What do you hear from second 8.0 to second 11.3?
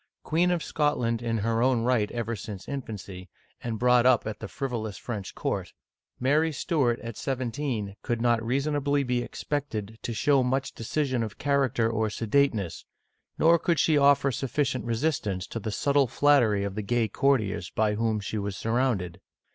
could not reasonably be expected to show much decision